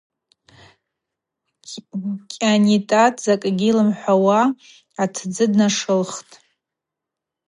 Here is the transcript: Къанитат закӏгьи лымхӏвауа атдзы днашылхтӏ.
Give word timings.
Къанитат 2.31 3.15
закӏгьи 3.25 3.71
лымхӏвауа 3.75 4.41
атдзы 5.01 5.45
днашылхтӏ. 5.51 6.33